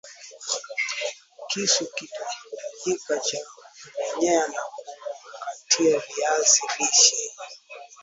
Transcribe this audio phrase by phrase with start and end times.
[1.49, 7.33] Kisu kitahitajika cha kumenyea na kukatia viazi lishe